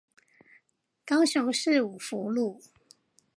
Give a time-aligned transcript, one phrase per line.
[1.05, 2.59] 高雄市五福路